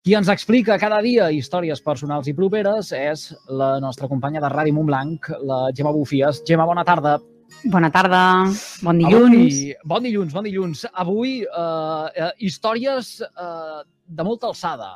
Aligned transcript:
Qui 0.00 0.14
ens 0.16 0.30
explica 0.32 0.78
cada 0.80 0.96
dia 1.04 1.26
històries 1.36 1.82
personals 1.84 2.28
i 2.30 2.32
properes 2.32 2.88
és 2.96 3.24
la 3.52 3.74
nostra 3.84 4.08
companya 4.08 4.40
de 4.40 4.48
Ràdio 4.48 4.72
Montblanc, 4.72 5.28
la 5.44 5.58
Gemma 5.76 5.92
Bufies. 5.92 6.38
Gemma, 6.48 6.64
bona 6.64 6.86
tarda. 6.88 7.18
Bona 7.68 7.90
tarda, 7.92 8.22
bon 8.80 9.02
dilluns. 9.02 9.34
Avui, 9.34 9.74
bon 9.92 10.06
dilluns, 10.06 10.32
bon 10.32 10.48
dilluns. 10.48 10.86
Avui, 11.04 11.34
eh, 11.44 12.06
eh, 12.16 12.30
històries 12.48 13.10
eh, 13.26 13.82
de 14.08 14.24
molta 14.24 14.48
alçada. 14.48 14.94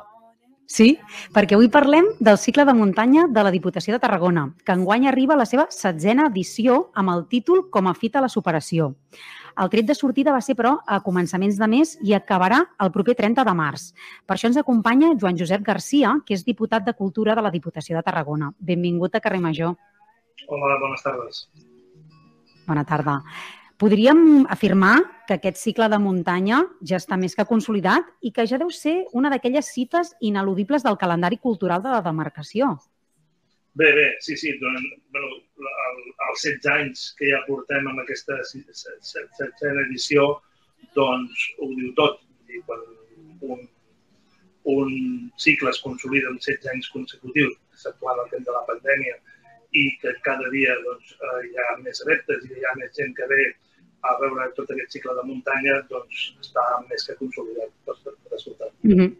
Sí, 0.65 0.95
perquè 1.29 1.53
avui 1.53 1.69
parlem 1.69 2.07
del 2.19 2.39
cicle 2.41 2.65
de 2.65 2.73
muntanya 2.73 3.27
de 3.29 3.41
la 3.45 3.51
Diputació 3.53 3.93
de 3.93 4.01
Tarragona, 4.01 4.47
que 4.65 4.73
enguany 4.73 5.05
arriba 5.07 5.35
a 5.35 5.37
la 5.37 5.45
seva 5.45 5.67
setzena 5.69 6.25
edició 6.31 6.89
amb 6.97 7.13
el 7.13 7.25
títol 7.29 7.67
Com 7.69 7.87
a 7.87 7.93
fita 7.93 8.17
a 8.17 8.25
la 8.25 8.29
superació. 8.33 8.95
El 9.61 9.69
tret 9.69 9.85
de 9.87 9.95
sortida 9.95 10.33
va 10.33 10.41
ser, 10.41 10.55
però, 10.57 10.73
a 10.85 10.99
començaments 11.05 11.59
de 11.59 11.67
mes 11.71 11.93
i 12.03 12.15
acabarà 12.17 12.63
el 12.81 12.91
proper 12.91 13.15
30 13.15 13.45
de 13.45 13.53
març. 13.55 13.91
Per 14.25 14.35
això 14.35 14.49
ens 14.49 14.57
acompanya 14.57 15.13
Joan 15.21 15.37
Josep 15.37 15.61
Garcia, 15.63 16.17
que 16.25 16.33
és 16.35 16.43
diputat 16.43 16.83
de 16.83 16.95
Cultura 16.97 17.35
de 17.35 17.45
la 17.45 17.53
Diputació 17.53 17.95
de 17.95 18.03
Tarragona. 18.03 18.51
Benvingut 18.59 19.15
a 19.15 19.21
Carrer 19.21 19.39
Major. 19.39 19.77
Hola, 20.49 20.79
bones 20.81 21.05
tardes. 21.05 21.45
Bona 22.65 22.83
tarda. 22.83 23.21
Podríem 23.77 24.45
afirmar 24.47 25.01
que 25.27 25.35
aquest 25.35 25.57
cicle 25.59 25.89
de 25.91 25.97
muntanya 25.99 26.61
ja 26.79 26.95
està 27.01 27.17
més 27.19 27.33
que 27.35 27.43
consolidat 27.49 28.07
i 28.23 28.31
que 28.31 28.45
ja 28.47 28.59
deu 28.61 28.69
ser 28.71 28.93
una 29.11 29.31
d'aquelles 29.33 29.67
cites 29.67 30.13
ineludibles 30.23 30.85
del 30.85 30.95
calendari 31.01 31.41
cultural 31.43 31.83
de 31.83 31.91
la 31.91 32.03
demarcació. 32.05 32.77
Bé, 33.75 33.89
bé, 33.91 34.05
sí, 34.23 34.37
sí. 34.39 34.53
Durant, 34.61 34.85
bueno, 35.11 35.27
el, 35.59 35.97
els 36.29 36.45
16 36.47 36.69
anys 36.71 37.03
que 37.19 37.33
ja 37.33 37.41
portem 37.49 37.89
amb 37.91 37.99
aquesta 38.05 38.37
setzena 38.47 39.83
edició, 39.89 40.29
doncs 40.95 41.43
ho 41.59 41.67
diu 41.75 41.91
tot. 41.99 42.23
I 42.47 42.61
quan 42.63 42.87
un, 43.51 43.67
un 44.71 44.95
cicle 45.35 45.75
es 45.75 45.81
consolida 45.83 46.31
en 46.31 46.39
16 46.39 46.71
anys 46.71 46.87
consecutius, 46.95 47.59
exceptuant 47.75 48.23
el 48.23 48.31
temps 48.31 48.47
de 48.47 48.55
la 48.55 48.63
pandèmia, 48.71 49.19
i 49.75 49.85
que 49.99 50.15
cada 50.23 50.47
dia 50.55 50.79
doncs, 50.87 51.11
eh, 51.19 51.43
hi 51.49 51.53
ha 51.59 51.69
més 51.83 51.99
adeptes 52.07 52.47
i 52.47 52.55
hi 52.55 52.63
ha 52.63 52.75
més 52.79 52.95
gent 52.95 53.11
que 53.17 53.27
ve 53.27 53.43
a 54.09 54.15
veure 54.21 54.47
tot 54.57 54.71
aquest 54.71 54.97
cicle 54.97 55.15
de 55.17 55.27
muntanya, 55.27 55.75
doncs 55.91 56.25
està 56.43 56.63
més 56.89 57.05
que 57.07 57.17
consolidat 57.21 57.71
per, 57.85 57.95
per, 58.03 58.15
per 58.29 58.71
Mm 58.85 58.99
-hmm. 58.99 59.15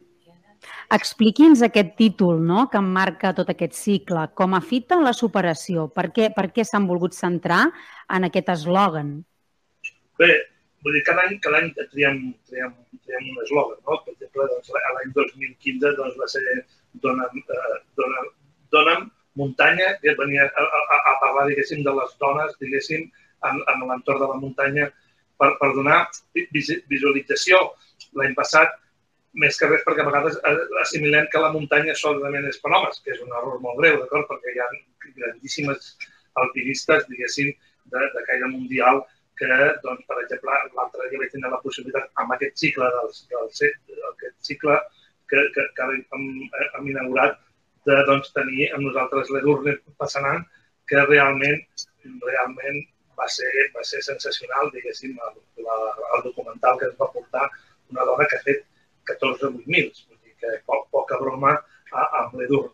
Expliqui'ns 0.94 1.62
aquest 1.66 1.96
títol 1.98 2.42
no? 2.46 2.70
que 2.70 2.80
marca 2.80 3.34
tot 3.34 3.50
aquest 3.50 3.74
cicle, 3.74 4.30
com 4.34 4.54
a 4.54 4.62
fita 4.62 5.00
la 5.02 5.14
superació. 5.14 5.88
Per 5.88 6.12
què, 6.16 6.34
per 6.36 6.52
què 6.54 6.64
s'han 6.64 6.86
volgut 6.88 7.14
centrar 7.14 7.72
en 8.10 8.24
aquest 8.24 8.50
eslògan? 8.50 9.24
Bé, 10.20 10.32
vull 10.84 10.94
dir, 10.94 11.04
cada 11.04 11.22
any, 11.26 11.40
cada 11.40 11.58
any 11.58 11.74
triem, 11.74 12.18
triem, 12.50 12.72
triem 13.06 13.24
un 13.32 13.44
eslògan. 13.46 13.80
No? 13.88 14.02
Per 14.06 14.14
exemple, 14.14 14.48
doncs, 14.54 14.70
l'any 14.98 15.12
2015 15.14 15.96
doncs, 15.98 16.18
va 16.22 16.28
ser 16.28 16.44
Dona'm, 17.04 17.38
eh, 17.38 17.78
dona'm, 17.98 18.28
dona'm 18.72 19.12
muntanya, 19.36 19.98
que 20.02 20.16
venia 20.16 20.46
a, 20.48 20.64
a, 20.64 20.98
a 21.12 21.14
parlar, 21.20 21.48
diguéssim, 21.50 21.84
de 21.84 21.92
les 21.92 22.14
dones, 22.22 22.56
diguéssim, 22.62 23.10
en, 23.50 23.62
en 23.74 23.86
l'entorn 23.90 24.24
de 24.24 24.32
la 24.32 24.40
muntanya 24.42 24.90
per, 25.40 25.52
per 25.60 25.72
donar 25.76 26.02
visualització. 26.90 27.62
L'any 28.20 28.36
passat 28.38 28.76
més 29.42 29.58
que 29.60 29.68
res 29.68 29.84
perquè 29.86 30.04
a 30.04 30.10
vegades 30.10 30.38
assimilem 30.82 31.28
que 31.32 31.42
la 31.44 31.52
muntanya 31.56 31.96
solament 32.00 32.48
és 32.50 32.60
per 32.64 32.72
homes, 32.72 33.02
que 33.04 33.16
és 33.16 33.24
un 33.24 33.34
error 33.36 33.60
molt 33.64 33.82
greu, 33.82 34.00
d'acord? 34.02 34.30
Perquè 34.32 34.54
hi 34.54 34.62
ha 34.64 34.70
grandíssimes 35.16 35.96
alpinistes, 36.44 37.06
diguéssim, 37.12 37.52
de, 37.92 38.02
de 38.16 38.24
caire 38.28 38.48
mundial 38.52 39.04
que, 39.40 39.52
doncs, 39.84 40.04
per 40.10 40.22
exemple, 40.24 40.58
l'altre 40.78 41.10
dia 41.12 41.22
vaig 41.22 41.34
tenir 41.34 41.52
la 41.52 41.62
possibilitat 41.64 42.08
amb 42.24 42.36
aquest 42.36 42.62
cicle 42.64 42.88
del, 42.96 43.12
del 43.32 44.06
aquest 44.12 44.38
cicle 44.50 44.78
que, 45.32 45.44
que, 45.56 45.66
que 45.78 45.88
hem, 46.16 46.28
hem 46.80 46.92
inaugurat 46.94 47.38
de 47.90 47.98
doncs, 48.10 48.32
tenir 48.36 48.72
amb 48.74 48.88
nosaltres 48.88 49.32
l'Edurne 49.34 49.76
Passanant, 50.02 50.46
que 50.90 51.04
realment, 51.10 51.62
realment 52.24 52.82
va 53.20 53.28
ser, 53.32 53.52
va 53.76 53.84
ser 53.88 54.02
sensacional, 54.06 54.72
diguéssim, 54.74 55.18
el, 55.28 55.42
la, 55.68 55.78
el 56.18 56.26
documental 56.30 56.80
que 56.80 56.90
ens 56.92 56.98
va 57.02 57.12
portar 57.14 57.50
una 57.94 58.08
dona 58.10 58.28
que 58.30 58.40
ha 58.40 58.46
fet 58.48 58.66
14 59.12 59.50
o 59.50 59.54
8.000, 59.62 60.06
vull 60.10 60.22
dir 60.24 60.36
que 60.42 60.58
po 60.66 60.82
poca 60.94 61.20
broma 61.22 61.54
amb 62.06 62.36
l'Edurne. 62.40 62.74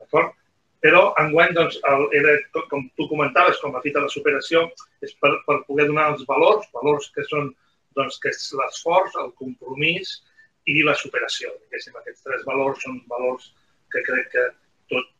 D'acord? 0.00 0.36
Però 0.84 1.00
enguany, 1.20 1.52
doncs, 1.56 1.76
el, 1.90 2.06
era, 2.16 2.36
com 2.70 2.86
tu 2.96 3.06
comentaves, 3.10 3.58
com 3.60 3.74
a 3.76 3.82
fita 3.84 4.00
de 4.00 4.08
la 4.08 4.12
superació, 4.12 4.64
és 5.04 5.12
per, 5.20 5.34
per 5.46 5.58
poder 5.66 5.90
donar 5.90 6.06
els 6.14 6.24
valors, 6.28 6.68
valors 6.76 7.10
que 7.16 7.24
són 7.28 7.50
doncs, 7.98 8.16
que 8.22 8.32
és 8.32 8.46
l'esforç, 8.56 9.16
el 9.20 9.32
compromís 9.40 10.14
i 10.70 10.80
la 10.86 10.94
superació. 10.96 11.52
Diguéssim, 11.66 11.96
aquests 12.00 12.24
tres 12.24 12.46
valors 12.48 12.80
són 12.86 13.00
valors 13.12 13.50
que 13.92 14.02
crec 14.06 14.30
que 14.32 14.46
tot, 14.92 15.10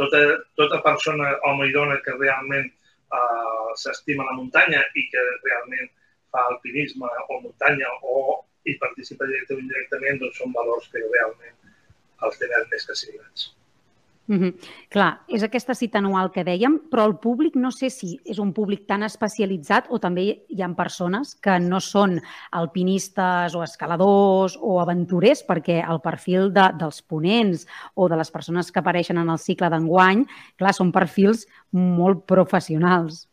tota, 0.00 0.22
tota 0.58 0.80
persona, 0.82 1.34
home 1.50 1.68
i 1.70 1.76
dona, 1.76 2.00
que 2.02 2.16
realment 2.18 2.72
eh, 3.18 3.74
s'estima 3.82 4.26
la 4.30 4.36
muntanya 4.38 4.82
i 5.00 5.06
que 5.12 5.24
realment 5.46 5.90
fa 6.34 6.46
alpinisme 6.50 7.10
o 7.28 7.40
muntanya 7.46 7.90
o 8.02 8.16
i 8.64 8.76
participa 8.80 9.28
directament 9.28 9.60
o 9.60 9.66
indirectament, 9.66 10.22
doncs 10.22 10.40
són 10.40 10.54
valors 10.56 10.88
que 10.92 11.02
realment 11.04 11.56
els 12.26 12.40
tenen 12.40 12.66
més 12.72 12.86
que 12.88 12.96
signats. 12.96 13.50
Mm 14.26 14.38
-hmm. 14.40 14.54
Clar, 14.88 15.20
és 15.28 15.42
aquesta 15.42 15.74
cita 15.74 15.98
anual 15.98 16.30
que 16.30 16.44
dèiem, 16.44 16.80
però 16.90 17.04
el 17.04 17.16
públic 17.18 17.56
no 17.56 17.70
sé 17.70 17.90
si 17.90 18.18
és 18.24 18.38
un 18.38 18.52
públic 18.52 18.86
tan 18.86 19.02
especialitzat 19.02 19.86
o 19.90 19.98
també 19.98 20.44
hi 20.48 20.62
ha 20.62 20.68
persones 20.74 21.34
que 21.34 21.58
no 21.60 21.80
són 21.80 22.20
alpinistes 22.50 23.54
o 23.54 23.62
escaladors 23.62 24.56
o 24.60 24.80
aventurers, 24.80 25.44
perquè 25.44 25.84
el 25.90 26.00
perfil 26.00 26.52
de, 26.52 26.70
dels 26.78 27.02
ponents 27.02 27.66
o 27.94 28.08
de 28.08 28.16
les 28.16 28.30
persones 28.30 28.72
que 28.72 28.80
apareixen 28.80 29.18
en 29.18 29.28
el 29.28 29.38
cicle 29.38 29.68
d'enguany, 29.68 30.26
clar, 30.56 30.72
són 30.72 30.90
perfils 30.92 31.46
molt 31.72 32.24
professionals 32.26 33.28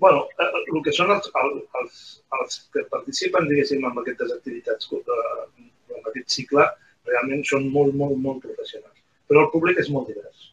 bueno, 0.00 0.28
eh, 0.38 0.42
eh, 0.42 0.64
el 0.74 0.82
que 0.82 0.92
són 0.92 1.10
els, 1.10 1.30
els, 1.34 2.22
els 2.40 2.56
que 2.72 2.84
participen, 2.94 3.48
diguéssim, 3.50 3.84
en 3.84 3.98
aquestes 4.00 4.32
activitats, 4.32 4.88
en 4.92 6.08
aquest 6.12 6.28
cicle, 6.38 6.64
realment 7.10 7.44
són 7.44 7.68
molt, 7.74 7.94
molt, 7.94 8.16
molt 8.16 8.40
professionals. 8.46 8.99
Però 9.30 9.44
el 9.46 9.52
públic 9.52 9.78
és 9.78 9.90
molt 9.94 10.08
divers. 10.10 10.48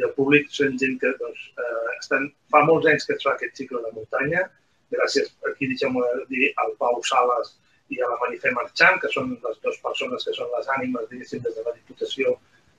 I 0.00 0.06
el 0.06 0.14
públic 0.16 0.48
són 0.50 0.78
gent 0.80 0.94
que 1.02 1.10
doncs, 1.20 1.42
eh, 1.60 1.90
estan, 1.98 2.30
fa 2.50 2.62
molts 2.68 2.88
anys 2.90 3.04
que 3.08 3.18
es 3.18 3.26
fa 3.26 3.34
aquest 3.34 3.60
cicle 3.60 3.82
de 3.84 3.92
muntanya, 3.96 4.46
gràcies, 4.94 5.28
aquí 5.50 5.68
deixem 5.70 5.98
dir, 6.30 6.48
al 6.62 6.72
Pau 6.80 7.02
Sales 7.10 7.52
i 7.92 8.00
a 8.00 8.08
la 8.08 8.16
Marifé 8.22 8.52
Marchant, 8.56 8.96
que 9.02 9.10
són 9.12 9.34
les 9.44 9.60
dues 9.66 9.76
persones 9.84 10.24
que 10.24 10.34
són 10.38 10.48
les 10.56 10.70
ànimes, 10.78 11.06
diguéssim, 11.10 11.44
des 11.44 11.58
de 11.58 11.66
la 11.66 11.74
Diputació 11.76 12.34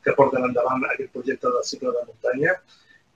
que 0.06 0.16
porten 0.18 0.50
endavant 0.50 0.84
aquest 0.90 1.14
projecte 1.14 1.54
del 1.54 1.68
cicle 1.70 1.94
de 1.94 2.04
muntanya. 2.10 2.58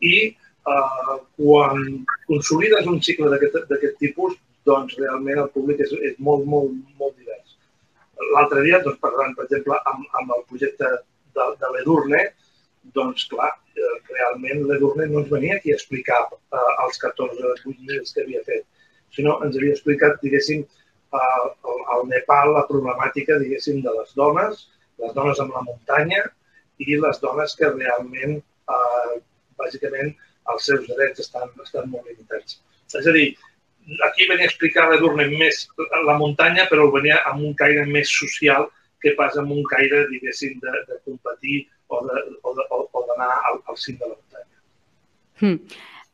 I 0.06 0.16
eh, 0.30 1.18
quan 1.42 1.84
consolides 2.30 2.94
un 2.94 3.02
cicle 3.10 3.34
d'aquest 3.34 4.00
tipus, 4.06 4.38
doncs 4.70 4.98
realment 5.02 5.42
el 5.44 5.54
públic 5.56 5.82
és, 5.86 5.94
és 6.12 6.18
molt, 6.30 6.46
molt, 6.46 6.74
molt 7.02 7.16
divers. 7.18 7.58
L'altre 8.36 8.62
dia, 8.66 8.82
doncs, 8.86 9.00
parlant, 9.02 9.34
per 9.38 9.48
exemple, 9.48 9.78
amb, 9.92 10.06
amb 10.22 10.36
el 10.38 10.46
projecte 10.50 11.00
de, 11.40 11.48
de 11.64 11.72
l'Edurne, 11.76 12.24
doncs, 12.96 13.26
clar, 13.32 13.52
eh, 13.76 13.96
realment 14.10 14.66
l'Edurne 14.70 15.08
no 15.12 15.24
ens 15.24 15.32
venia 15.32 15.58
aquí 15.58 15.74
a 15.74 15.78
explicar 15.80 16.22
eh, 16.32 16.74
els 16.86 17.02
14 17.04 17.54
8.000 17.54 18.14
que 18.14 18.26
havia 18.26 18.44
fet, 18.48 18.66
sinó 19.16 19.38
ens 19.46 19.58
havia 19.58 19.76
explicat, 19.76 20.20
diguéssim, 20.24 20.64
eh, 20.64 21.74
al 21.96 22.08
Nepal 22.12 22.54
la 22.56 22.66
problemàtica, 22.70 23.40
diguéssim, 23.42 23.82
de 23.86 23.96
les 24.00 24.16
dones, 24.20 24.66
les 25.04 25.14
dones 25.18 25.42
amb 25.44 25.56
la 25.56 25.66
muntanya 25.68 26.24
i 26.80 26.98
les 27.04 27.22
dones 27.24 27.56
que 27.60 27.70
realment, 27.76 28.40
eh, 28.76 29.20
bàsicament, 29.60 30.16
els 30.54 30.66
seus 30.66 30.88
drets 30.90 31.22
estan, 31.26 31.52
estan 31.64 31.90
molt 31.92 32.08
limitats. 32.10 32.60
És 32.90 33.06
a 33.06 33.14
dir, 33.14 33.28
aquí 34.08 34.28
venia 34.30 34.48
a 34.48 34.52
explicar 34.52 34.88
l'Edurne 34.90 35.28
més 35.32 35.68
la 36.08 36.18
muntanya, 36.18 36.66
però 36.72 36.90
venia 36.94 37.20
amb 37.30 37.44
un 37.46 37.56
caire 37.60 37.86
més 37.90 38.12
social 38.22 38.70
que 39.02 39.16
pas 39.18 39.38
amb 39.40 39.54
un 39.56 39.64
caire, 39.70 40.06
diguéssim, 40.12 40.58
de, 40.64 40.74
de 40.90 41.00
competir 41.06 41.62
o 41.90 42.02
d'anar 42.04 43.32
al, 43.50 43.64
al 43.66 43.78
cim 43.78 43.98
de 43.98 44.08
la 44.08 44.16
muntanya. 44.16 44.60
Hmm. 45.40 45.58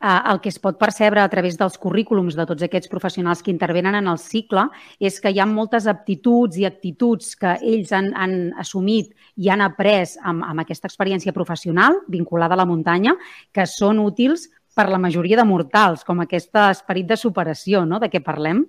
Eh, 0.06 0.22
el 0.32 0.42
que 0.44 0.52
es 0.52 0.60
pot 0.60 0.76
percebre 0.78 1.22
a 1.24 1.30
través 1.32 1.56
dels 1.58 1.78
currículums 1.82 2.36
de 2.38 2.46
tots 2.46 2.66
aquests 2.68 2.92
professionals 2.92 3.42
que 3.42 3.50
intervenen 3.54 3.96
en 3.96 4.10
el 4.12 4.20
cicle 4.22 4.68
és 5.00 5.22
que 5.24 5.32
hi 5.32 5.40
ha 5.40 5.48
moltes 5.50 5.88
aptituds 5.88 6.60
i 6.60 6.68
actituds 6.68 7.32
que 7.40 7.56
ells 7.62 7.94
han, 7.96 8.12
han 8.14 8.36
assumit 8.62 9.14
i 9.40 9.50
han 9.50 9.64
après 9.66 10.18
amb, 10.22 10.44
amb 10.46 10.66
aquesta 10.66 10.92
experiència 10.92 11.34
professional 11.34 12.02
vinculada 12.12 12.54
a 12.54 12.62
la 12.62 12.68
muntanya 12.70 13.16
que 13.56 13.66
són 13.72 14.04
útils 14.04 14.50
per 14.76 14.90
la 14.92 15.00
majoria 15.00 15.40
de 15.40 15.48
mortals, 15.48 16.04
com 16.04 16.20
aquest 16.20 16.52
esperit 16.68 17.08
de 17.08 17.18
superació, 17.18 17.86
no?, 17.88 17.98
de 18.04 18.12
què 18.12 18.20
parlem. 18.20 18.66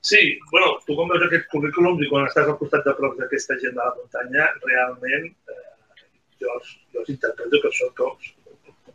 Sí, 0.00 0.38
bueno, 0.50 0.78
tu 0.86 0.96
com 0.96 1.10
veus 1.12 1.22
aquest 1.26 1.48
currículum 1.52 1.98
i 2.00 2.08
quan 2.08 2.24
estàs 2.24 2.48
al 2.48 2.56
costat 2.60 2.86
de 2.88 2.94
prop 2.96 3.18
d'aquesta 3.20 3.58
gent 3.60 3.74
de 3.76 3.82
la 3.84 3.94
muntanya, 3.98 4.46
realment 4.64 5.26
eh, 5.28 6.04
jo, 6.40 6.54
els, 6.54 6.70
jo 6.94 7.02
els 7.02 7.10
interpreto 7.12 7.60
que 7.60 7.72
són 7.76 7.92
com, 7.98 8.14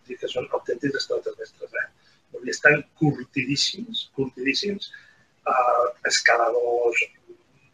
dir 0.07 0.17
que 0.21 0.29
són 0.31 0.47
autèntics 0.57 0.97
extraterrestres. 1.01 1.75
Eh? 1.81 1.85
Vull 2.33 2.47
dir, 2.47 2.55
estan 2.55 2.81
curtidíssims, 3.01 4.07
curtidíssims, 4.17 4.89
eh, 5.53 5.85
escaladors, 6.11 7.03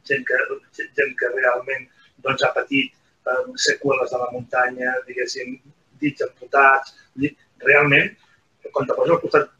gent 0.09 0.27
que, 0.27 0.41
gent 0.81 1.15
que 1.19 1.31
realment 1.35 1.87
doncs, 2.25 2.43
ha 2.43 2.51
patit 2.57 2.91
eh, 2.91 3.43
seqüeles 3.67 4.11
de 4.11 4.21
la 4.23 4.31
muntanya, 4.35 4.97
diguéssim, 5.07 5.55
dits 6.03 6.27
amputats. 6.27 6.97
Realment, 7.61 8.11
quan 8.73 8.87
te 8.89 8.95
poses 8.97 9.15
al 9.15 9.23
costat 9.23 9.51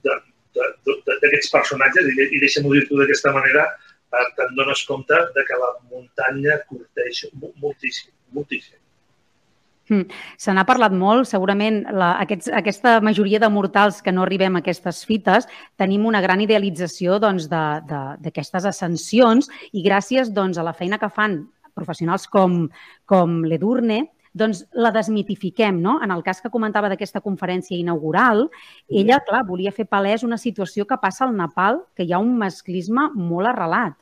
d'aquests 0.56 1.52
personatges, 1.54 2.12
i, 2.12 2.28
i 2.36 2.44
deixa'm-ho 2.44 2.74
dir-t'ho 2.76 3.00
d'aquesta 3.02 3.34
manera, 3.36 3.66
eh, 4.12 4.28
te'n 4.38 4.54
dones 4.60 4.84
compte 4.90 5.24
de 5.36 5.48
que 5.48 5.60
la 5.64 5.74
muntanya 5.90 6.60
curteix 6.68 7.26
moltíssim, 7.64 8.14
moltíssim. 8.36 8.82
Mm. 9.92 10.08
Se 10.40 10.54
n'ha 10.56 10.64
parlat 10.64 10.94
molt, 10.96 11.28
segurament 11.28 11.82
la, 11.92 12.14
aquests, 12.24 12.48
aquesta 12.56 13.00
majoria 13.04 13.42
de 13.44 13.50
mortals 13.52 14.00
que 14.06 14.14
no 14.16 14.24
arribem 14.24 14.56
a 14.56 14.62
aquestes 14.64 15.02
fites 15.08 15.50
tenim 15.82 16.06
una 16.08 16.22
gran 16.24 16.40
idealització 16.44 17.18
doncs, 17.20 17.50
d'aquestes 17.52 18.68
ascensions 18.70 19.50
i 19.74 19.84
gràcies 19.84 20.32
doncs, 20.32 20.58
a 20.58 20.64
la 20.64 20.76
feina 20.78 21.02
que 21.02 21.12
fan 21.12 21.42
professionals 21.76 22.28
com, 22.32 22.66
com 23.10 23.42
l'Edurne, 23.48 24.06
doncs 24.34 24.64
la 24.72 24.92
desmitifiquem, 24.96 25.82
no? 25.84 25.98
En 26.04 26.12
el 26.16 26.24
cas 26.24 26.40
que 26.42 26.52
comentava 26.54 26.90
d'aquesta 26.92 27.22
conferència 27.24 27.78
inaugural, 27.78 28.48
ella, 28.88 29.20
clar, 29.28 29.44
volia 29.48 29.74
fer 29.76 29.88
palès 29.90 30.24
una 30.24 30.40
situació 30.40 30.88
que 30.88 31.00
passa 31.02 31.26
al 31.28 31.36
Nepal, 31.36 31.82
que 31.96 32.08
hi 32.08 32.14
ha 32.14 32.22
un 32.24 32.38
masclisme 32.40 33.10
molt 33.16 33.52
arrelat. 33.52 33.98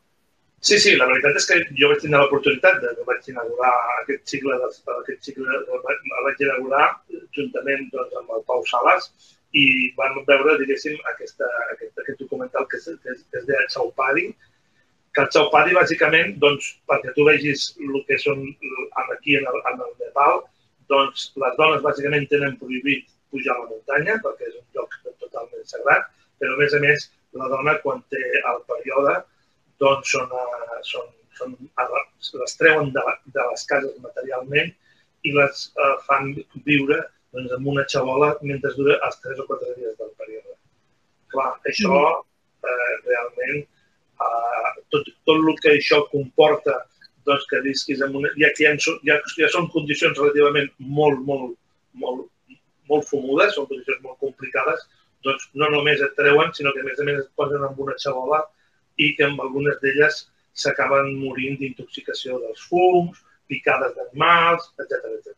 Sí, 0.59 0.77
sí, 0.77 0.95
la 0.99 1.07
veritat 1.07 1.37
és 1.39 1.45
que 1.47 1.57
jo 1.79 1.87
vaig 1.87 2.01
tenir 2.03 2.17
l'oportunitat 2.19 2.81
de, 2.83 2.89
de 2.97 3.03
vaig 3.07 3.27
inaugurar 3.31 3.71
aquest 4.01 4.25
cicle, 4.27 4.57
de, 4.59 4.95
aquest 4.97 5.29
cicle 5.29 5.47
el 5.55 5.83
vaig 6.25 6.41
inaugurar 6.43 6.87
juntament 7.37 7.85
doncs, 7.93 8.17
amb 8.19 8.33
el 8.35 8.43
Pau 8.49 8.65
Sales 8.67 9.07
i 9.55 9.65
vam 9.97 10.19
veure, 10.27 10.57
diguéssim, 10.59 10.97
aquesta, 11.13 11.47
aquest, 11.75 11.93
aquest 12.03 12.19
documental 12.25 12.67
que 12.67 12.77
es, 12.77 12.89
que 13.01 13.15
es, 13.15 13.23
que 13.31 13.39
es 13.39 13.47
deia 13.47 13.69
Chaupadi, 13.71 14.27
que 15.15 15.23
el 15.25 15.29
Chaupadi, 15.33 15.73
bàsicament, 15.77 16.35
doncs, 16.41 16.73
perquè 16.89 17.13
tu 17.15 17.25
vegis 17.27 17.69
el 17.81 18.01
que 18.07 18.17
són 18.21 18.44
aquí 19.07 19.38
en 19.39 19.47
el, 19.50 19.61
en 19.71 19.81
el 19.85 19.94
Nepal, 20.01 20.44
doncs 20.89 21.29
les 21.41 21.56
dones 21.57 21.85
bàsicament 21.85 22.27
tenen 22.29 22.57
prohibit 22.61 23.07
pujar 23.29 23.56
a 23.56 23.63
la 23.63 23.69
muntanya 23.69 24.17
perquè 24.23 24.50
és 24.50 24.57
un 24.57 24.65
lloc 24.75 24.95
totalment 25.21 25.65
sagrat, 25.69 26.09
però 26.41 26.56
a 26.56 26.59
més 26.61 26.73
a 26.73 26.81
més 26.83 27.07
la 27.39 27.50
dona 27.51 27.77
quan 27.83 28.01
té 28.13 28.21
el 28.51 28.61
període 28.69 29.15
doncs 29.83 30.13
són, 30.15 30.33
uh, 30.33 30.79
són, 30.91 31.07
són, 31.38 31.55
uh, 31.83 32.01
les 32.41 32.57
treuen 32.59 32.91
de, 32.95 33.03
de 33.35 33.45
les 33.51 33.65
cases 33.69 34.00
materialment 34.05 34.73
i 35.27 35.35
les 35.35 35.65
uh, 35.77 35.95
fan 36.07 36.33
viure 36.65 37.00
doncs, 37.35 37.53
amb 37.57 37.69
una 37.73 37.85
xavola 37.94 38.33
mentre 38.41 38.73
dura 38.77 38.97
els 39.07 39.21
3 39.25 39.44
o 39.44 39.47
4 39.51 39.75
dies 39.77 39.95
del 40.01 40.12
període. 40.17 40.57
Clar, 41.33 41.51
això 41.69 42.01
uh, 42.01 42.91
realment, 43.05 43.62
uh, 44.17 44.73
tot, 45.29 45.45
el 45.45 45.61
que 45.63 45.75
això 45.77 46.01
comporta 46.11 46.75
doncs, 47.29 47.45
que 47.49 47.61
visquis 47.65 48.01
en 48.05 48.15
una... 48.19 48.31
Ja 48.41 48.49
ja, 48.59 48.73
ja, 49.07 49.19
ja 49.37 49.49
són 49.53 49.69
condicions 49.73 50.17
relativament 50.17 50.69
molt, 50.99 51.21
molt, 51.29 51.55
molt, 52.03 52.25
molt 52.89 53.07
fumudes, 53.09 53.53
són 53.55 53.69
condicions 53.69 54.01
molt 54.05 54.19
complicades, 54.23 54.85
doncs 55.25 55.49
no 55.61 55.69
només 55.73 56.01
et 56.05 56.15
treuen, 56.17 56.53
sinó 56.55 56.73
que 56.73 56.83
a 56.83 56.87
més 56.87 56.99
a 56.99 57.07
més 57.07 57.21
et 57.23 57.31
posen 57.39 57.65
amb 57.67 57.79
una 57.85 57.97
xavola 58.01 58.43
i 58.99 59.13
que 59.15 59.27
amb 59.27 59.41
algunes 59.43 59.79
d'elles 59.83 60.23
s'acaben 60.59 61.11
morint 61.19 61.59
d'intoxicació 61.59 62.39
dels 62.43 62.63
fums, 62.71 63.19
picades 63.51 63.95
d'animals, 63.97 64.71
etc 64.79 65.13
etc. 65.17 65.35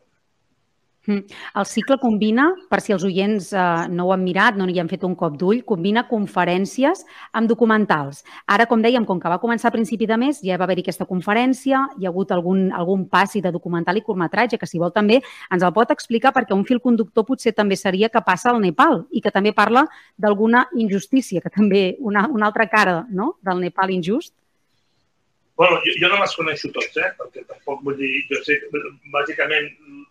Mm. 1.06 1.24
El 1.58 1.66
cicle 1.66 1.96
combina, 1.98 2.44
per 2.70 2.78
si 2.80 2.92
els 2.94 3.02
oients 3.02 3.48
eh, 3.50 3.62
no 3.90 4.06
ho 4.06 4.12
han 4.14 4.22
mirat, 4.22 4.54
no 4.54 4.68
hi 4.70 4.78
han 4.78 4.90
fet 4.90 5.02
un 5.02 5.16
cop 5.18 5.34
d'ull, 5.38 5.64
combina 5.66 6.04
conferències 6.06 7.02
amb 7.34 7.50
documentals. 7.50 8.20
Ara, 8.46 8.68
com 8.70 8.84
dèiem, 8.84 9.06
com 9.08 9.18
que 9.18 9.32
va 9.32 9.40
començar 9.42 9.72
a 9.72 9.74
principi 9.74 10.06
de 10.06 10.18
mes, 10.20 10.38
ja 10.46 10.58
va 10.60 10.68
haver-hi 10.68 10.84
aquesta 10.86 11.06
conferència, 11.08 11.80
hi 11.98 12.06
ha 12.06 12.12
hagut 12.12 12.30
algun, 12.30 12.68
algun 12.70 13.08
passi 13.10 13.42
de 13.42 13.50
documental 13.50 13.98
i 13.98 14.04
curtmetratge, 14.06 14.60
que 14.60 14.68
si 14.70 14.78
vol 14.78 14.94
també 14.94 15.18
ens 15.50 15.62
el 15.66 15.74
pot 15.74 15.90
explicar 15.90 16.30
perquè 16.36 16.54
un 16.54 16.66
fil 16.68 16.78
conductor 16.84 17.26
potser 17.26 17.54
també 17.56 17.76
seria 17.80 18.08
que 18.12 18.22
passa 18.22 18.52
al 18.52 18.62
Nepal 18.62 19.02
i 19.10 19.24
que 19.24 19.34
també 19.34 19.50
parla 19.52 19.88
d'alguna 20.16 20.68
injustícia, 20.78 21.42
que 21.42 21.50
també 21.50 21.96
una, 21.98 22.28
una 22.30 22.46
altra 22.46 22.68
cara 22.70 23.02
no? 23.10 23.34
del 23.42 23.58
Nepal 23.66 23.90
injust. 23.90 24.36
Bueno, 25.56 25.76
jo, 25.84 25.92
jo 26.00 26.08
no 26.08 26.20
les 26.20 26.32
coneixo 26.34 26.70
tots, 26.72 26.96
eh? 26.96 27.10
perquè 27.18 27.42
tampoc 27.46 27.82
vull 27.84 27.98
dir, 27.98 28.08
jo 28.30 28.38
sé 28.46 28.56
bàsicament 29.12 29.68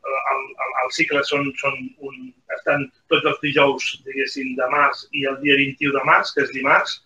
el, 0.09 0.43
el, 0.65 0.73
el 0.83 0.91
cicle 0.95 1.21
són, 1.27 1.49
són 1.61 1.77
un, 2.07 2.19
estan 2.57 2.87
tots 3.11 3.27
els 3.31 3.39
dijous, 3.43 3.87
diguéssim, 4.07 4.53
de 4.57 4.67
març 4.73 5.05
i 5.17 5.25
el 5.29 5.39
dia 5.43 5.57
21 5.59 5.95
de 5.97 6.03
març, 6.07 6.33
que 6.35 6.45
és 6.45 6.53
dimarts, 6.55 6.99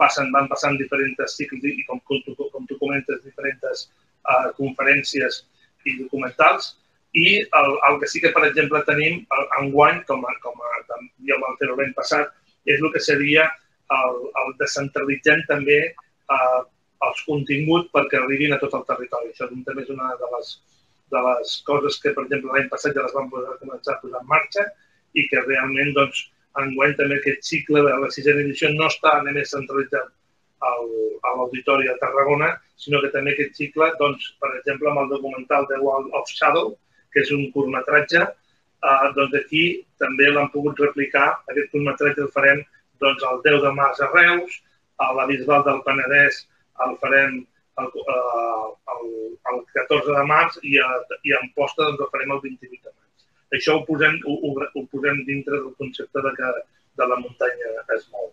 passen, 0.00 0.32
van 0.34 0.48
passant 0.52 0.76
diferents 0.80 1.36
cicles 1.36 1.64
i 1.64 1.84
com, 1.88 2.00
com, 2.08 2.20
tu, 2.26 2.34
com 2.52 2.66
tu 2.68 2.78
comentes, 2.80 3.22
diferents 3.24 3.86
uh, 4.28 4.50
conferències 4.58 5.44
i 5.86 5.96
documentals. 6.02 6.74
I 7.16 7.28
el, 7.40 7.70
el 7.88 8.00
que 8.02 8.08
sí 8.12 8.20
que, 8.20 8.32
per 8.34 8.44
exemple, 8.44 8.82
tenim 8.84 9.22
enguany, 9.62 10.02
com, 10.08 10.24
a, 10.28 10.34
com 10.42 10.60
a, 10.60 10.72
ja 11.24 11.36
ho 11.36 11.42
vam 11.44 11.56
fer 11.60 11.70
l'any 11.70 11.94
passat, 11.96 12.34
és 12.68 12.82
el 12.82 12.92
que 12.92 13.00
seria 13.00 13.46
el, 13.94 14.18
el 14.42 14.56
descentralitzem 14.60 15.46
també 15.48 15.78
uh, 15.88 16.62
els 17.06 17.22
continguts 17.28 17.88
perquè 17.94 18.20
arribin 18.20 18.52
a 18.52 18.60
tot 18.60 18.74
el 18.76 18.84
territori. 18.90 19.32
Això 19.32 19.48
també 19.48 19.86
és 19.86 19.92
una 19.94 20.12
de 20.20 20.32
les, 20.34 20.56
de 21.14 21.22
les 21.26 21.52
coses 21.66 21.98
que, 22.02 22.12
per 22.16 22.24
exemple, 22.26 22.52
l'any 22.54 22.70
passat 22.72 22.96
ja 22.96 23.04
les 23.06 23.14
vam 23.16 23.28
poder 23.32 23.58
començar 23.60 23.94
a 23.94 24.00
posar 24.02 24.22
en 24.22 24.30
marxa 24.32 24.64
i 25.14 25.26
que 25.30 25.42
realment, 25.46 25.92
doncs, 25.98 26.24
enguany 26.62 26.94
també 26.98 27.18
aquest 27.20 27.44
cicle 27.44 27.82
de 27.84 27.96
la 28.02 28.08
sisena 28.14 28.42
edició 28.42 28.70
no 28.72 28.88
està 28.88 29.12
només 29.26 29.52
centralitzat 29.52 30.08
al, 30.70 30.86
a 31.28 31.34
l'Auditori 31.36 31.88
de 31.90 31.96
Tarragona, 32.00 32.54
sinó 32.80 33.02
que 33.02 33.12
també 33.12 33.34
aquest 33.34 33.60
cicle, 33.60 33.90
doncs, 34.00 34.32
per 34.40 34.52
exemple, 34.56 34.90
amb 34.90 35.04
el 35.04 35.12
documental 35.12 35.68
The 35.70 35.80
Wall 35.84 36.08
of 36.16 36.32
Shadow, 36.32 36.72
que 37.12 37.22
és 37.24 37.32
un 37.36 37.44
curtmetratge, 37.52 38.22
eh, 38.24 39.08
doncs 39.18 39.36
aquí 39.40 39.64
també 40.02 40.30
l'han 40.32 40.50
pogut 40.54 40.80
replicar. 40.84 41.28
Aquest 41.52 41.72
curtmetratge 41.74 42.24
el 42.24 42.32
farem 42.34 42.64
doncs, 43.04 43.24
el 43.30 43.42
10 43.44 43.62
de 43.64 43.72
març 43.76 44.00
a 44.00 44.10
Reus, 44.12 44.60
a 45.04 45.12
la 45.16 45.26
Bisbal 45.28 45.64
del 45.66 45.82
Penedès 45.86 46.44
el 46.86 46.96
farem 47.02 47.40
el, 47.82 47.90
eh, 48.14 48.66
el, 48.94 49.04
el 49.52 49.60
14 49.74 50.16
de 50.18 50.24
març 50.30 50.58
i 50.62 50.78
a, 50.82 50.88
i 51.24 51.34
a 51.34 51.42
Amposta 51.42 51.84
doncs, 51.84 52.00
el 52.06 52.12
farem 52.14 52.34
el 52.36 52.42
28 52.46 52.80
de 52.88 52.94
maig. 52.94 53.28
Això 53.58 53.76
ho 53.76 53.84
posem, 53.88 54.18
ho, 54.24 54.40
ho, 54.48 54.54
ho 54.66 54.88
posem 54.92 55.22
dintre 55.28 55.60
del 55.60 55.76
concepte 55.82 56.24
de 56.24 56.34
que 56.38 56.56
de 56.96 57.12
la 57.12 57.20
muntanya 57.20 57.76
es 57.96 58.08
mou. 58.12 58.32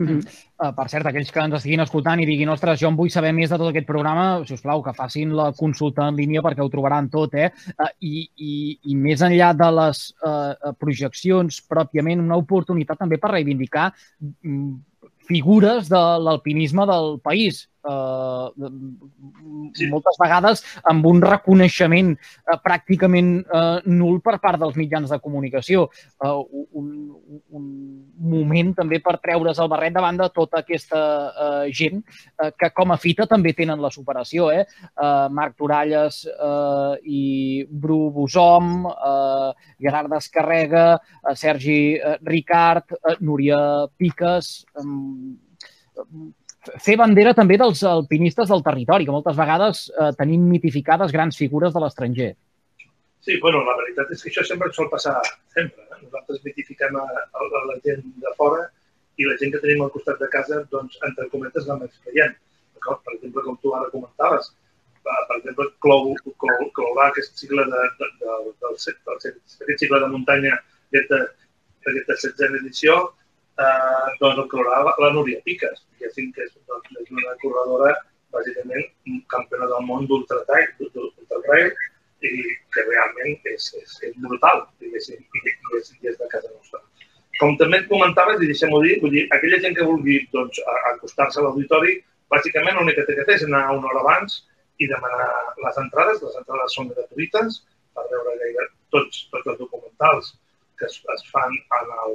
Mm 0.00 0.06
-hmm. 0.06 0.20
uh, 0.64 0.72
per 0.74 0.88
cert, 0.88 1.06
aquells 1.06 1.30
que 1.30 1.40
ens 1.40 1.54
estiguin 1.54 1.80
escoltant 1.80 2.20
i 2.20 2.26
diguin, 2.26 2.48
ostres, 2.48 2.80
jo 2.80 2.88
em 2.88 2.96
vull 2.96 3.10
saber 3.10 3.34
més 3.34 3.50
de 3.50 3.58
tot 3.58 3.68
aquest 3.68 3.86
programa, 3.86 4.46
si 4.46 4.54
us 4.54 4.62
plau, 4.62 4.82
que 4.82 4.94
facin 4.94 5.36
la 5.36 5.52
consulta 5.52 6.08
en 6.08 6.16
línia 6.16 6.40
perquè 6.40 6.62
ho 6.64 6.70
trobaran 6.70 7.10
tot, 7.10 7.34
eh? 7.34 7.50
Uh, 7.76 7.90
i, 8.00 8.30
i, 8.36 8.78
I 8.82 8.96
més 8.96 9.20
enllà 9.20 9.52
de 9.52 9.70
les 9.80 10.14
uh, 10.24 10.72
projeccions, 10.78 11.60
pròpiament, 11.68 12.20
una 12.20 12.36
oportunitat 12.36 12.98
també 12.98 13.18
per 13.18 13.30
reivindicar 13.30 13.92
mm, 14.42 14.72
figures 15.28 15.88
de 15.88 16.02
l'alpinisme 16.24 16.86
del 16.86 17.20
país 17.20 17.69
eh, 17.84 18.70
sí. 19.74 19.88
moltes 19.90 20.18
vegades 20.20 20.64
amb 20.90 21.06
un 21.10 21.22
reconeixement 21.24 22.12
eh, 22.14 22.58
pràcticament 22.64 23.32
eh, 23.42 23.78
nul 23.90 24.20
per 24.24 24.38
part 24.42 24.60
dels 24.60 24.76
mitjans 24.78 25.10
de 25.10 25.20
comunicació. 25.22 25.86
Eh, 26.24 26.34
un, 26.80 26.90
un 27.56 27.68
moment 28.30 28.74
també 28.76 29.00
per 29.02 29.18
treure's 29.22 29.60
el 29.62 29.70
barret 29.72 29.94
davant 29.96 30.18
de 30.20 30.28
tota 30.34 30.62
aquesta 30.64 31.00
eh, 31.30 31.70
gent 31.74 32.02
eh, 32.02 32.50
que 32.56 32.70
com 32.76 32.92
a 32.92 32.98
fita 33.00 33.26
també 33.30 33.54
tenen 33.56 33.82
la 33.82 33.92
superació. 33.94 34.50
Eh? 34.54 34.64
Eh, 34.64 35.26
Marc 35.36 35.56
Toralles 35.60 36.22
eh, 36.30 36.94
i 37.04 37.22
Bru 37.70 38.10
Busom, 38.14 38.84
eh, 38.90 39.70
Gerard 39.80 40.12
Descarrega, 40.12 40.86
eh, 40.96 41.36
Sergi 41.36 41.80
eh, 41.96 42.18
Ricard, 42.26 42.96
eh, 43.00 43.16
Núria 43.20 43.60
Piques, 43.96 44.52
eh, 44.76 44.84
fer 46.84 46.96
bandera 47.00 47.32
també 47.36 47.56
dels 47.60 47.82
alpinistes 47.88 48.50
del 48.52 48.62
territori, 48.66 49.06
que 49.06 49.14
moltes 49.14 49.36
vegades 49.38 49.86
eh, 49.90 50.10
tenim 50.18 50.46
mitificades 50.50 51.12
grans 51.14 51.38
figures 51.40 51.72
de 51.74 51.82
l'estranger. 51.82 52.30
Sí, 53.20 53.36
bueno, 53.40 53.60
la 53.64 53.76
veritat 53.76 54.12
és 54.14 54.22
que 54.24 54.30
això 54.32 54.44
sempre 54.48 54.70
sol 54.72 54.88
passar 54.92 55.16
sempre. 55.54 55.84
Eh? 55.84 55.98
Nosaltres 56.06 56.44
mitifiquem 56.44 56.96
a, 56.96 57.04
a, 57.04 57.48
a 57.60 57.64
la 57.68 57.76
gent 57.84 58.04
de 58.24 58.32
fora 58.38 58.64
i 59.20 59.28
la 59.28 59.36
gent 59.40 59.52
que 59.52 59.60
tenim 59.60 59.84
al 59.84 59.92
costat 59.92 60.20
de 60.20 60.28
casa, 60.32 60.62
doncs, 60.72 60.96
entre 61.08 61.28
cometes, 61.32 61.66
la 61.68 61.76
més 61.80 61.92
creiem. 62.06 62.32
Per 62.80 63.12
exemple, 63.12 63.44
com 63.44 63.58
tu 63.60 63.74
ara 63.76 63.90
comentaves, 63.92 64.48
per 65.04 65.36
exemple, 65.36 65.66
clou, 65.84 66.14
clou, 66.40 66.64
clourà 66.76 67.08
aquest 67.10 67.36
cicle 67.40 67.66
de, 67.68 67.82
de, 68.00 68.08
de, 68.22 68.26
del, 68.30 68.52
del, 68.62 68.78
aquest 69.16 69.82
cicle 69.82 70.00
de 70.00 70.08
muntanya 70.12 70.54
aquesta, 70.56 71.20
aquesta 71.92 72.16
setzena 72.24 72.60
edició, 72.60 72.96
eh, 73.64 74.08
doncs 74.20 74.42
el 74.42 74.48
clourà 74.52 74.80
la, 74.86 74.94
la 75.04 75.12
Núria 75.16 75.40
Piques, 75.46 75.84
que 75.98 76.10
és, 76.10 76.52
doncs, 76.70 76.90
és 77.02 77.12
una 77.16 77.36
corredora 77.42 77.94
bàsicament 78.34 78.86
campiona 79.32 79.68
del 79.70 79.86
món 79.88 80.06
d'ultra-trail 80.10 81.72
i 82.20 82.30
que 82.74 82.84
realment 82.86 83.48
és, 83.48 83.70
és, 83.80 83.96
és 84.08 84.14
brutal, 84.20 84.66
diguéssim, 84.82 85.20
i, 85.20 85.40
i, 85.40 85.54
és, 85.78 85.90
i 85.96 86.10
és 86.12 86.18
de 86.20 86.28
casa 86.32 86.50
nostra. 86.52 86.82
Com 87.40 87.56
també 87.60 87.80
et 87.80 87.88
comentaves, 87.88 88.42
i 88.44 88.50
deixem-ho 88.50 88.82
dir, 88.84 88.98
vull 89.02 89.14
dir, 89.16 89.24
aquella 89.36 89.60
gent 89.64 89.76
que 89.78 89.88
vulgui 89.88 90.18
doncs, 90.34 90.60
acostar-se 90.92 91.40
a 91.40 91.46
l'auditori, 91.46 91.96
bàsicament 92.30 92.76
l'únic 92.78 93.00
que 93.00 93.06
té 93.08 93.16
que 93.16 93.26
fer 93.30 93.38
és 93.40 93.46
anar 93.48 93.64
una 93.78 93.90
hora 93.90 94.04
abans 94.04 94.42
i 94.80 94.88
demanar 94.90 95.30
les 95.64 95.80
entrades, 95.82 96.20
les 96.26 96.36
entrades 96.42 96.76
són 96.76 96.92
gratuïtes 96.92 97.62
per 97.96 98.04
veure 98.12 98.36
gaire 98.44 98.68
tots, 98.94 99.24
tots 99.32 99.52
els 99.52 99.58
documentals 99.64 100.34
que 100.78 100.88
es, 100.88 101.00
es 101.16 101.26
fan 101.32 101.56
en 101.80 101.90
el, 102.04 102.14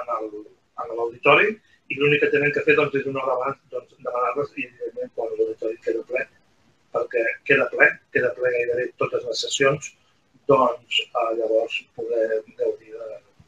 en 0.00 0.94
l'auditori 0.98 1.48
i 1.92 1.98
l'únic 1.98 2.22
que 2.22 2.30
tenen 2.34 2.52
que 2.54 2.64
fer 2.66 2.76
doncs, 2.78 2.94
és 3.00 3.08
una 3.10 3.24
hora 3.24 3.34
abans 3.38 3.58
doncs, 3.74 3.96
demanar-les 3.98 4.54
i 4.56 4.68
evidentment 4.68 5.12
quan 5.16 5.34
l'auditori 5.34 5.82
queda 5.86 6.06
ple 6.12 6.22
perquè 6.92 7.24
queda 7.48 7.66
ple, 7.72 7.88
queda 8.12 8.30
ple 8.36 8.52
gairebé 8.54 8.86
totes 9.00 9.24
les 9.28 9.42
sessions, 9.46 9.90
doncs 10.50 11.00
eh, 11.04 11.30
llavors 11.38 11.78
poder 11.96 12.42
gaudir 12.60 12.96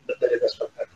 d'aquest 0.08 0.46
espectacle. 0.50 0.93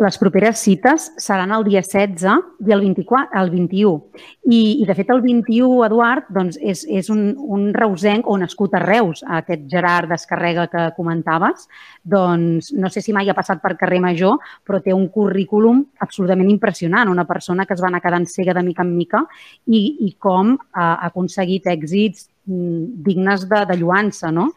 Les 0.00 0.16
properes 0.16 0.58
cites 0.64 1.10
seran 1.20 1.52
el 1.52 1.64
dia 1.66 1.82
16 1.84 2.24
i 2.66 2.72
el 2.72 2.80
24, 2.80 3.36
el 3.40 3.50
21. 3.52 4.22
I, 4.48 4.60
i 4.80 4.86
de 4.88 4.94
fet, 4.96 5.10
el 5.12 5.20
21, 5.20 5.82
Eduard, 5.86 6.30
doncs, 6.32 6.56
és, 6.56 6.86
és 6.88 7.10
un, 7.12 7.34
un 7.36 7.66
reusenc 7.76 8.26
o 8.26 8.36
nascut 8.40 8.74
a 8.78 8.80
Reus, 8.82 9.20
aquest 9.40 9.66
Gerard 9.70 10.08
Descarrega 10.10 10.66
que 10.72 10.86
comentaves. 10.96 11.68
Doncs 12.02 12.72
no 12.72 12.88
sé 12.88 13.04
si 13.04 13.14
mai 13.16 13.28
ha 13.28 13.36
passat 13.36 13.60
per 13.60 13.76
carrer 13.80 14.00
Major, 14.02 14.38
però 14.66 14.80
té 14.80 14.94
un 14.96 15.08
currículum 15.12 15.84
absolutament 16.00 16.48
impressionant. 16.50 17.12
Una 17.12 17.26
persona 17.28 17.66
que 17.66 17.76
es 17.76 17.84
va 17.84 17.90
anar 17.92 18.02
quedant 18.04 18.26
cega 18.30 18.56
de 18.56 18.64
mica 18.64 18.86
en 18.86 18.96
mica 18.96 19.24
i, 19.66 19.82
i 20.08 20.14
com 20.18 20.56
ha, 20.72 20.94
ha 20.94 21.10
aconseguit 21.10 21.68
èxits 21.68 22.30
mm, 22.48 23.04
dignes 23.04 23.44
de, 23.50 23.66
de 23.68 23.78
lluança, 23.82 24.32
no? 24.32 24.48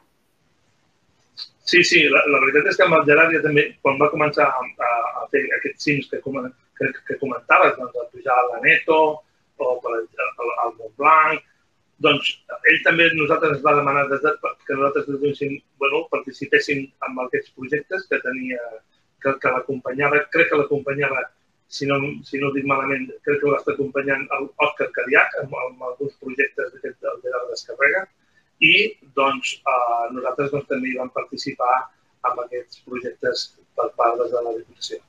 Sí, 1.64 1.84
sí, 1.88 2.02
la, 2.12 2.20
la 2.28 2.42
veritat 2.44 2.68
és 2.72 2.78
que 2.80 2.84
amb 2.84 2.98
el 2.98 3.06
Gerard 3.08 3.32
ja 3.32 3.40
també, 3.44 3.64
quan 3.82 4.00
va 4.02 4.12
començar 4.12 4.50
a, 4.52 4.64
a, 4.88 4.92
a 5.22 5.28
fer 5.32 5.44
aquests 5.58 5.88
cims 5.88 6.10
que, 6.12 6.20
que, 6.20 6.90
que 7.08 7.20
comentaves, 7.22 7.78
doncs, 7.78 7.96
a 7.96 8.10
pujar 8.12 8.36
a 8.36 8.48
la 8.50 8.60
Neto 8.66 9.00
o 9.64 9.76
per, 9.84 9.94
al, 9.96 10.52
al 10.66 10.74
Montblanc, 10.80 11.46
doncs 12.04 12.32
ell 12.70 12.82
també 12.84 13.06
nosaltres 13.14 13.56
ens 13.56 13.64
va 13.64 13.76
demanar 13.78 14.08
des 14.10 14.24
de, 14.26 14.34
que 14.68 14.76
nosaltres 14.76 15.08
des 15.08 15.54
bueno, 15.80 16.04
participéssim 16.12 16.84
en 17.08 17.22
aquests 17.26 17.54
projectes 17.56 18.10
que 18.10 18.20
tenia, 18.26 18.60
que, 19.24 19.36
que 19.40 19.54
l'acompanyava, 19.56 20.20
crec 20.36 20.52
que 20.52 20.60
l'acompanyava, 20.60 21.24
si 21.68 21.88
no, 21.88 22.00
si 22.28 22.42
no 22.42 22.50
ho 22.50 22.56
dic 22.58 22.68
malament, 22.68 23.08
crec 23.24 23.40
que 23.42 23.54
l'està 23.54 23.78
acompanyant 23.78 24.28
l'Òscar 24.34 24.90
Cadiac 24.98 25.40
amb, 25.46 25.56
amb 25.68 25.88
alguns 25.92 26.20
projectes 26.20 26.76
d'aquest 26.76 27.00
Gerard 27.24 27.50
Descarrega, 27.54 28.04
i 28.60 28.76
doncs, 29.16 29.56
eh, 29.64 30.06
nosaltres 30.14 30.52
doncs, 30.52 30.68
també 30.68 30.92
hi 30.92 31.00
vam 31.00 31.10
participar 31.16 31.74
en 32.30 32.46
aquests 32.46 32.84
projectes 32.88 33.50
per 33.76 33.90
part 33.98 34.22
de 34.22 34.30
la 34.42 34.54
Diputació. 34.60 35.02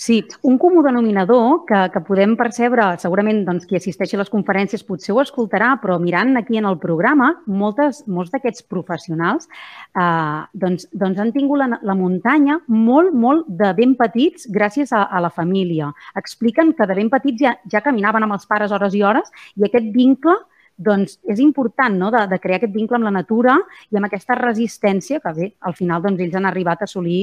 Sí, 0.00 0.22
un 0.48 0.56
comú 0.56 0.80
denominador 0.80 1.66
que, 1.68 1.78
que 1.92 2.00
podem 2.06 2.32
percebre, 2.38 2.86
segurament 3.02 3.42
doncs, 3.44 3.66
qui 3.68 3.76
assisteixi 3.76 4.16
a 4.16 4.20
les 4.22 4.30
conferències 4.32 4.84
potser 4.86 5.12
ho 5.12 5.18
escoltarà, 5.20 5.74
però 5.82 5.98
mirant 6.00 6.38
aquí 6.40 6.56
en 6.56 6.64
el 6.70 6.78
programa, 6.80 7.26
moltes, 7.44 7.98
molts 8.08 8.32
d'aquests 8.32 8.64
professionals 8.72 9.44
eh, 9.50 10.38
doncs, 10.62 10.88
doncs 11.02 11.20
han 11.20 11.34
tingut 11.34 11.60
la, 11.60 11.68
la 11.84 11.98
muntanya 11.98 12.56
molt, 12.72 13.12
molt 13.12 13.50
de 13.60 13.74
ben 13.76 13.92
petits 13.98 14.48
gràcies 14.48 14.94
a, 14.96 15.02
a 15.04 15.20
la 15.20 15.32
família. 15.34 15.90
Expliquen 16.16 16.72
que 16.78 16.88
de 16.88 16.96
ben 16.96 17.12
petits 17.12 17.44
ja, 17.44 17.52
ja 17.68 17.84
caminaven 17.84 18.24
amb 18.24 18.38
els 18.38 18.48
pares 18.48 18.72
hores 18.72 18.96
i 18.96 19.04
hores 19.04 19.28
i 19.60 19.68
aquest 19.68 19.92
vincle 19.92 20.38
doncs 20.80 21.18
és 21.28 21.40
important 21.44 21.96
no? 22.00 22.08
de, 22.14 22.24
de 22.30 22.38
crear 22.40 22.58
aquest 22.60 22.72
vincle 22.74 22.96
amb 22.96 23.08
la 23.08 23.14
natura 23.14 23.58
i 23.90 23.98
amb 24.00 24.08
aquesta 24.08 24.36
resistència 24.38 25.20
que 25.20 25.32
bé, 25.36 25.52
al 25.68 25.76
final 25.76 26.02
doncs, 26.04 26.22
ells 26.24 26.36
han 26.38 26.48
arribat 26.48 26.82
a 26.82 26.88
assolir 26.88 27.22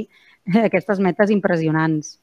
aquestes 0.69 1.01
metes 1.03 1.33
impressionants. 1.33 2.17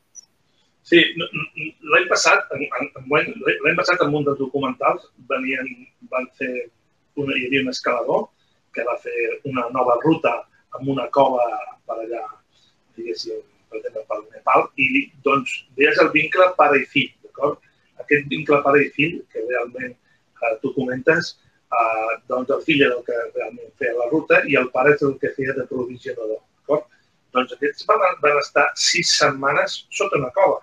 Sí, 0.85 1.01
l'any 1.17 2.07
passat, 2.11 2.51
l'any 2.53 3.77
passat 3.79 4.03
en 4.05 4.15
un 4.19 4.27
dels 4.27 4.39
documentals 4.39 5.07
venien, 5.31 5.71
van 6.13 6.29
fer, 6.39 6.53
una, 7.17 7.33
hi 7.39 7.47
havia 7.49 7.63
un 7.65 7.73
escalador 7.73 8.27
que 8.77 8.85
va 8.85 8.99
fer 9.01 9.17
una 9.49 9.65
nova 9.73 9.97
ruta 10.03 10.35
amb 10.77 10.91
una 10.93 11.07
cova 11.15 11.45
per 11.89 11.97
allà, 12.03 12.23
diguéssim, 12.99 13.41
per 13.71 13.81
exemple, 13.81 14.05
pel 14.11 14.25
Nepal, 14.35 14.67
i 14.77 15.07
doncs 15.25 15.57
veies 15.79 16.01
el 16.05 16.13
vincle 16.13 16.51
pare 16.59 16.83
i 16.83 16.89
fill, 16.91 17.11
d'acord? 17.25 17.63
Aquest 18.05 18.29
vincle 18.29 18.61
pare 18.67 18.83
i 18.85 18.91
fill, 18.93 19.21
que 19.33 19.47
realment 19.49 19.95
eh, 20.43 20.55
tu 20.63 20.73
comentes, 20.75 21.35
eh, 21.71 22.13
doncs 22.31 22.51
el 22.57 22.65
fill 22.67 22.83
era 22.87 22.99
el 22.99 23.05
que 23.07 23.21
realment 23.37 23.73
feia 23.79 23.95
la 23.99 24.11
ruta 24.11 24.43
i 24.49 24.59
el 24.61 24.71
pare 24.75 24.95
és 24.97 25.07
el 25.07 25.17
que 25.23 25.35
feia 25.37 25.57
de 25.57 25.67
provisionador. 25.71 26.43
Doncs 27.35 27.51
aquests 27.57 27.87
van, 27.89 28.03
van 28.23 28.37
estar 28.39 28.69
sis 28.79 29.11
setmanes 29.19 29.81
sota 29.91 30.21
una 30.21 30.31
cova 30.37 30.61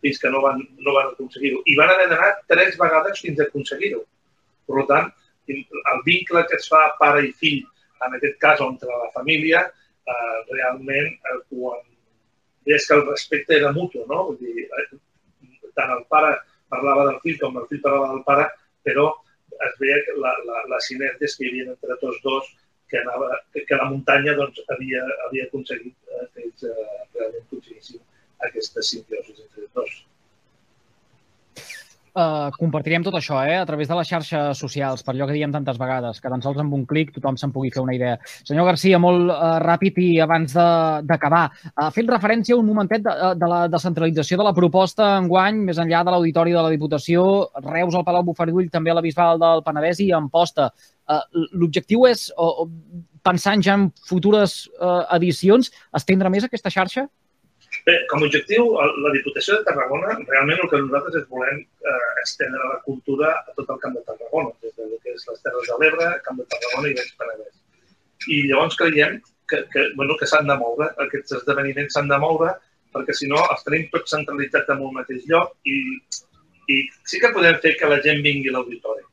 fins 0.00 0.20
que 0.22 0.30
no 0.30 0.40
van, 0.44 0.62
no 0.78 0.94
van 0.94 1.10
aconseguir-ho. 1.10 1.64
I 1.66 1.74
van 1.76 1.90
haver 1.92 2.06
d'anar 2.12 2.30
tres 2.48 2.78
vegades 2.80 3.20
fins 3.20 3.40
a 3.40 3.46
aconseguir-ho. 3.48 4.00
Per 4.70 4.84
tant, 4.88 5.10
el 5.50 6.02
vincle 6.06 6.44
que 6.48 6.56
es 6.56 6.68
fa 6.70 6.84
pare 7.00 7.24
i 7.26 7.32
fill, 7.42 7.64
en 8.06 8.16
aquest 8.16 8.38
cas 8.40 8.62
entre 8.64 8.88
la 8.88 9.10
família, 9.16 9.64
eh, 10.14 10.36
realment 10.52 11.10
eh, 11.10 11.38
quan 11.50 11.82
és 12.76 12.86
que 12.86 12.96
el 12.96 13.04
respecte 13.08 13.58
era 13.58 13.74
mutu, 13.76 14.06
no? 14.08 14.22
Vull 14.30 14.38
dir, 14.40 14.68
eh, 14.70 15.66
tant 15.76 15.92
el 15.96 16.06
pare 16.08 16.32
parlava 16.72 17.10
del 17.10 17.20
fill 17.24 17.38
com 17.42 17.58
el 17.60 17.68
fill 17.68 17.82
parlava 17.84 18.14
del 18.14 18.24
pare, 18.24 18.46
però 18.86 19.06
es 19.66 19.78
veia 19.82 20.18
la, 20.24 20.32
la, 20.48 20.64
les 20.72 20.90
sinergies 20.90 21.36
que 21.36 21.46
hi 21.46 21.50
havia 21.52 21.70
entre 21.74 21.96
tots 22.02 22.20
dos 22.26 22.52
que, 22.90 23.00
anava, 23.00 23.32
que, 23.54 23.76
la 23.76 23.88
muntanya 23.90 24.36
doncs, 24.38 24.62
havia, 24.74 25.02
havia 25.26 25.46
aconseguit 25.48 26.14
eh, 26.16 26.26
que 26.34 26.46
ells 26.46 26.64
eh, 26.66 26.86
realment 27.16 27.44
aconseguissin 27.44 28.00
aquesta 28.48 28.84
simbiosi 28.90 29.36
entre 29.36 29.68
dos 29.78 29.98
uh, 32.14 32.50
compartirem 32.58 33.04
tot 33.06 33.16
això 33.18 33.38
eh, 33.44 33.56
a 33.60 33.66
través 33.66 33.88
de 33.90 33.96
les 33.98 34.08
xarxes 34.08 34.58
socials, 34.58 35.04
per 35.04 35.14
allò 35.14 35.28
que 35.28 35.36
diem 35.36 35.52
tantes 35.52 35.78
vegades, 35.80 36.20
que 36.20 36.30
tan 36.32 36.42
sols 36.44 36.60
amb 36.62 36.74
un 36.76 36.86
clic 36.88 37.12
tothom 37.14 37.38
se'n 37.40 37.52
pugui 37.54 37.72
fer 37.74 37.82
una 37.82 37.94
idea. 37.96 38.16
Senyor 38.46 38.68
Garcia, 38.70 39.00
molt 39.02 39.30
uh, 39.32 39.58
ràpid 39.62 40.00
i 40.02 40.08
abans 40.24 40.54
d'acabar, 41.06 41.44
uh, 41.70 41.90
fent 41.94 42.10
referència 42.10 42.58
un 42.58 42.68
momentet 42.68 43.04
de, 43.06 43.14
de 43.40 43.50
la 43.50 43.60
descentralització 43.72 44.40
de 44.40 44.48
la 44.48 44.54
proposta 44.56 45.12
en 45.18 45.28
guany, 45.30 45.62
més 45.68 45.78
enllà 45.82 46.02
de 46.06 46.14
l'Auditori 46.14 46.56
de 46.56 46.64
la 46.64 46.72
Diputació, 46.72 47.24
Reus, 47.66 47.94
al 47.94 48.06
Palau 48.06 48.26
Bufardull, 48.26 48.70
també 48.72 48.94
a 48.94 48.98
la 48.98 49.04
Bisbal 49.04 49.40
del 49.42 49.64
Penedès 49.66 50.02
i 50.04 50.10
Amposta. 50.16 50.70
Uh, 51.10 51.22
L'objectiu 51.58 52.06
és, 52.10 52.28
uh, 52.38 52.66
pensant 53.26 53.62
ja 53.62 53.76
en 53.78 53.90
futures 54.08 54.62
uh, 54.78 55.04
edicions, 55.16 55.72
estendre 55.96 56.30
més 56.32 56.46
aquesta 56.46 56.72
xarxa? 56.72 57.08
Bé, 57.86 57.94
com 58.10 58.20
a 58.20 58.26
objectiu, 58.28 58.66
la 59.04 59.12
Diputació 59.14 59.56
de 59.56 59.66
Tarragona, 59.68 60.14
realment 60.28 60.60
el 60.62 60.70
que 60.70 60.80
nosaltres 60.82 61.22
és 61.22 61.28
volem 61.32 61.60
eh, 61.62 62.10
estendre 62.22 62.70
la 62.72 62.80
cultura 62.84 63.32
a 63.38 63.54
tot 63.56 63.72
el 63.72 63.80
Camp 63.84 63.96
de 63.96 64.02
Tarragona, 64.08 64.52
des 64.64 64.74
de 64.76 64.98
que 65.04 65.14
és 65.16 65.26
les 65.30 65.44
Terres 65.46 65.70
de 65.70 65.78
l'Ebre, 65.80 66.08
Camp 66.26 66.40
de 66.40 66.48
Tarragona 66.52 66.90
i 66.90 66.96
Baix 66.98 67.12
Penedès. 67.20 67.54
I 68.28 68.40
llavors 68.50 68.76
creiem 68.80 69.20
que, 69.50 69.62
que, 69.72 69.86
bueno, 69.96 70.16
que 70.20 70.28
s'han 70.28 70.50
de 70.50 70.56
moure, 70.60 70.90
aquests 71.06 71.38
esdeveniments 71.40 71.96
s'han 71.96 72.10
de 72.12 72.18
moure, 72.20 72.52
perquè 72.94 73.14
si 73.16 73.28
no 73.30 73.40
els 73.42 73.64
tenim 73.66 73.86
tots 73.94 74.12
centralitzats 74.12 74.74
en 74.74 74.82
un 74.86 74.94
mateix 74.98 75.24
lloc 75.30 75.54
i, 75.70 75.78
i 76.68 76.80
sí 77.08 77.20
que 77.22 77.32
podem 77.34 77.58
fer 77.64 77.76
que 77.80 77.90
la 77.90 78.00
gent 78.04 78.20
vingui 78.26 78.52
a 78.52 78.58
l'auditori, 78.58 79.06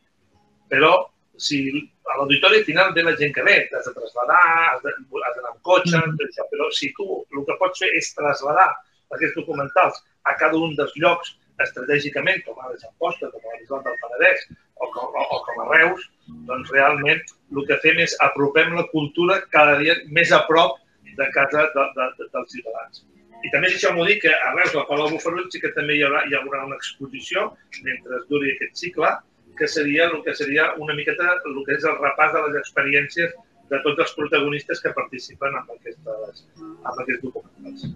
però 0.71 0.93
si 1.37 1.59
a 2.07 2.17
l'auditori 2.17 2.63
final 2.67 2.93
ve 2.93 3.03
la 3.05 3.15
gent 3.19 3.33
que 3.35 3.45
ve, 3.45 3.57
t'has 3.71 3.87
de 3.87 3.93
traslladar, 3.95 4.43
has 4.73 4.83
d'anar 4.83 5.51
amb 5.51 5.61
cotxe, 5.61 5.97
mm. 5.97 6.27
això, 6.27 6.45
però 6.51 6.69
si 6.73 6.91
tu 6.97 7.07
el 7.21 7.45
que 7.47 7.57
pots 7.61 7.83
fer 7.83 7.91
és 7.99 8.13
traslladar 8.17 8.69
aquests 9.15 9.37
documentals 9.39 9.99
a 10.27 10.35
cada 10.39 10.57
un 10.59 10.75
dels 10.79 10.95
llocs 11.01 11.35
estratègicament, 11.63 12.43
com 12.45 12.57
ara 12.61 12.91
Posta, 13.01 13.29
com 13.33 13.41
a 13.41 13.57
l'Islam 13.57 13.83
del 13.85 13.99
Penedès 14.01 14.47
o 14.77 14.89
com, 14.93 15.09
o, 15.09 15.23
o 15.35 15.37
com 15.45 15.61
a 15.63 15.67
Reus, 15.73 16.07
doncs 16.49 16.71
realment 16.73 17.21
el 17.21 17.67
que 17.69 17.79
fem 17.85 18.01
és 18.03 18.15
apropem 18.25 18.75
la 18.77 18.85
cultura 18.91 19.39
cada 19.53 19.77
dia 19.81 19.97
més 20.13 20.33
a 20.35 20.43
prop 20.49 20.77
de 21.17 21.29
casa 21.33 21.69
de, 21.73 21.85
de, 21.97 22.09
de, 22.19 22.27
dels 22.33 22.51
ciutadans. 22.53 23.05
I 23.45 23.53
també 23.53 23.71
deixeu-m'ho 23.71 24.05
dir 24.05 24.17
que 24.21 24.33
a 24.33 24.53
Reus, 24.55 24.75
al 24.75 24.85
Palau 24.89 25.09
Bufarull, 25.13 25.47
sí 25.53 25.61
que 25.61 25.73
també 25.75 25.97
hi 25.97 26.03
haurà, 26.05 26.23
hi 26.27 26.37
haurà 26.37 26.65
una 26.67 26.77
exposició 26.77 27.51
mentre 27.85 28.21
duri 28.29 28.53
aquest 28.53 28.81
cicle, 28.81 29.11
que 29.59 29.67
seria 29.67 30.07
el 30.07 30.21
que 30.25 30.35
seria 30.37 30.71
una 30.77 30.95
miqueta 30.97 31.37
el 31.45 31.59
que 31.65 31.77
és 31.77 31.85
el 31.85 31.97
repàs 32.01 32.33
de 32.35 32.43
les 32.47 32.59
experiències 32.61 33.35
de 33.71 33.79
tots 33.83 34.03
els 34.05 34.13
protagonistes 34.15 34.81
que 34.83 34.93
participen 34.95 35.57
en, 35.59 35.65
aquestes, 35.75 36.45
en 36.61 37.01
aquests 37.03 37.23
documentals. 37.25 37.87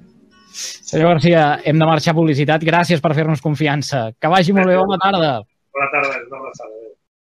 Senyor 0.51 1.13
Garcia, 1.13 1.45
hem 1.63 1.79
de 1.79 1.87
marxar 1.87 2.11
a 2.11 2.19
publicitat. 2.19 2.65
Gràcies 2.67 3.03
per 3.03 3.15
fer-nos 3.15 3.43
confiança. 3.43 4.09
Que 4.19 4.31
vagi 4.33 4.55
molt 4.57 4.67
bé. 4.67 4.79
Bona 4.81 4.99
tarda. 4.99 5.33
Bona 5.71 5.91
tarda. 5.95 6.23
Bona 6.27 6.55
tarda. 6.57 6.80